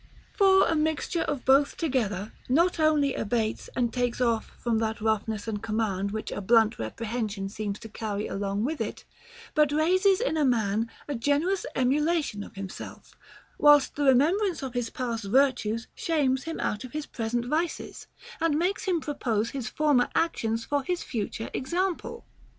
J 0.01 0.07
For 0.39 0.67
a 0.67 0.73
mixture 0.73 1.21
of 1.21 1.45
both 1.45 1.77
together 1.77 2.31
not 2.49 2.79
only 2.79 3.13
abates 3.13 3.69
and 3.75 3.93
takes 3.93 4.19
off 4.19 4.47
from 4.57 4.79
that 4.79 4.99
roughness 4.99 5.47
and 5.47 5.61
command 5.61 6.09
which 6.09 6.31
a 6.31 6.41
blunt 6.41 6.77
repre 6.77 7.05
hension 7.05 7.51
seems 7.51 7.77
to 7.77 7.87
carry 7.87 8.25
along 8.25 8.63
with 8.65 8.81
it, 8.81 9.05
but 9.53 9.71
raises 9.71 10.19
in 10.19 10.37
a 10.37 10.43
man 10.43 10.89
a 11.07 11.13
generous 11.13 11.67
emulation 11.75 12.43
of 12.43 12.55
himself, 12.55 13.15
whilst 13.59 13.95
the 13.95 14.03
remembrance 14.05 14.63
of 14.63 14.73
his 14.73 14.89
past 14.89 15.25
virtues 15.25 15.85
shames 15.93 16.45
him 16.45 16.59
out 16.59 16.83
of 16.83 16.93
his 16.93 17.05
present 17.05 17.45
vices 17.45 18.07
and 18.39 18.57
makes 18.57 18.85
him 18.85 19.01
propose 19.01 19.51
his 19.51 19.69
former 19.69 20.09
actions 20.15 20.65
for 20.65 20.81
his 20.81 21.03
future 21.03 21.51
exam 21.53 21.95
ple. 21.95 22.25